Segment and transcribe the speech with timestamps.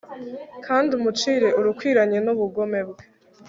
[0.65, 3.03] kandi umucire urukwiranye n'ubugome bwe